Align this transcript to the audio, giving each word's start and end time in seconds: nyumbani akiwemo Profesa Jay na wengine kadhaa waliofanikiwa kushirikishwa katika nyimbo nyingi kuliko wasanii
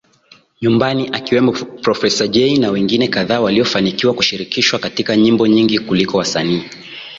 nyumbani 0.61 1.03
akiwemo 1.17 1.51
Profesa 1.83 2.27
Jay 2.27 2.57
na 2.57 2.71
wengine 2.71 3.07
kadhaa 3.07 3.39
waliofanikiwa 3.41 4.13
kushirikishwa 4.13 4.79
katika 4.79 5.15
nyimbo 5.17 5.47
nyingi 5.47 5.79
kuliko 5.79 6.17
wasanii 6.17 6.63